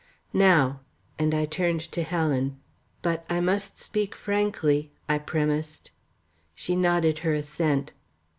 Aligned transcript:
Now!" 0.33 0.79
and 1.19 1.31
I 1.35 1.45
turned 1.45 1.81
to 1.91 2.01
Helen. 2.01 2.57
"But 3.03 3.23
I 3.29 3.39
must 3.39 3.77
speak 3.77 4.15
frankly," 4.15 4.89
I 5.07 5.19
premised. 5.19 5.91
She 6.55 6.75
nodded 6.75 7.19
her 7.19 7.35
assent. 7.35 7.91